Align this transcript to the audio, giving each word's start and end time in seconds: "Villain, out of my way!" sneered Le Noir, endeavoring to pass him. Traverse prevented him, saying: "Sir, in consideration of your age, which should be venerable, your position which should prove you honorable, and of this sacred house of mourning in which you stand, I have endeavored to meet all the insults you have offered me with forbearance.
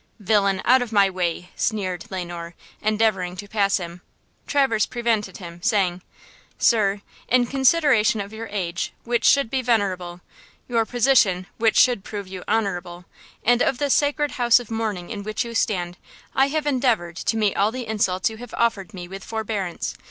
"Villain, 0.19 0.63
out 0.65 0.81
of 0.81 0.91
my 0.91 1.11
way!" 1.11 1.51
sneered 1.55 2.09
Le 2.09 2.25
Noir, 2.25 2.55
endeavoring 2.81 3.37
to 3.37 3.47
pass 3.47 3.77
him. 3.77 4.01
Traverse 4.47 4.87
prevented 4.87 5.37
him, 5.37 5.61
saying: 5.61 6.01
"Sir, 6.57 7.03
in 7.27 7.45
consideration 7.45 8.19
of 8.19 8.33
your 8.33 8.47
age, 8.47 8.93
which 9.03 9.23
should 9.25 9.51
be 9.51 9.61
venerable, 9.61 10.21
your 10.67 10.87
position 10.87 11.45
which 11.59 11.77
should 11.77 12.03
prove 12.03 12.27
you 12.27 12.43
honorable, 12.47 13.05
and 13.43 13.61
of 13.61 13.77
this 13.77 13.93
sacred 13.93 14.31
house 14.31 14.59
of 14.59 14.71
mourning 14.71 15.11
in 15.11 15.21
which 15.21 15.45
you 15.45 15.53
stand, 15.53 15.97
I 16.33 16.47
have 16.47 16.65
endeavored 16.65 17.15
to 17.17 17.37
meet 17.37 17.55
all 17.55 17.71
the 17.71 17.85
insults 17.85 18.27
you 18.27 18.37
have 18.37 18.55
offered 18.55 18.95
me 18.95 19.07
with 19.07 19.23
forbearance. 19.23 19.93